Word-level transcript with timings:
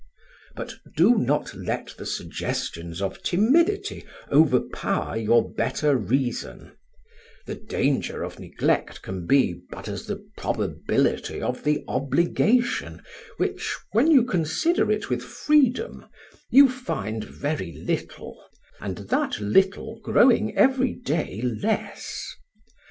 "But 0.55 0.73
do 0.97 1.15
not 1.19 1.53
let 1.53 1.93
the 1.95 2.07
suggestions 2.07 3.03
of 3.03 3.21
timidity 3.21 4.03
overpower 4.31 5.15
your 5.15 5.53
better 5.53 5.95
reason; 5.95 6.71
the 7.45 7.53
danger 7.53 8.23
of 8.23 8.39
neglect 8.39 9.03
can 9.03 9.27
be 9.27 9.61
but 9.69 9.87
as 9.87 10.07
the 10.07 10.27
probability 10.37 11.39
of 11.39 11.63
the 11.63 11.83
obligation, 11.87 13.03
which, 13.37 13.75
when 13.91 14.09
you 14.09 14.23
consider 14.25 14.89
it 14.91 15.11
with 15.11 15.21
freedom, 15.21 16.07
you 16.49 16.67
find 16.67 17.23
very 17.23 17.71
little, 17.71 18.43
and 18.79 18.97
that 19.09 19.39
little 19.39 19.99
growing 19.99 20.57
every 20.57 20.93
day 20.93 21.43
less. 21.43 22.33